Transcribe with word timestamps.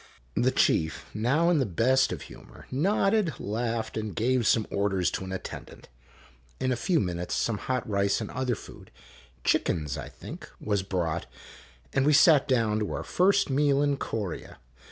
The 0.33 0.49
chief, 0.49 1.05
now 1.13 1.51
in 1.51 1.59
the 1.59 1.65
best 1.67 2.11
of 2.11 2.23
humor, 2.23 2.65
nodded, 2.71 3.39
laughed, 3.39 3.95
and 3.97 4.15
gave 4.15 4.47
some 4.47 4.65
orders 4.71 5.11
to 5.11 5.23
an 5.23 5.31
attendant. 5.31 5.89
In 6.59 6.71
a 6.71 6.75
few 6.75 6.99
minutes 6.99 7.35
some 7.35 7.59
hot 7.59 7.87
rice 7.87 8.19
and 8.19 8.31
other 8.31 8.55
food 8.55 8.89
(chickens, 9.43 9.99
I 9.99 10.09
think) 10.09 10.45
w 10.53 10.69
r 10.69 10.73
as 10.73 10.81
brought, 10.81 11.27
and 11.93 12.03
we 12.03 12.13
sat 12.13 12.47
down 12.47 12.79
to 12.79 12.91
our 12.93 13.03
first 13.03 13.51
meal 13.51 13.83
in 13.83 13.95
Corea. 13.95 14.57